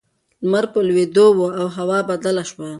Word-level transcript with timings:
لمر 0.43 0.65
په 0.73 0.79
لوېدو 0.87 1.25
و 1.37 1.39
او 1.59 1.67
هوا 1.77 1.99
بدله 2.09 2.43
شوه. 2.49 2.67